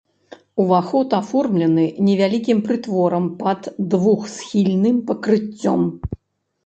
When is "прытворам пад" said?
2.69-3.61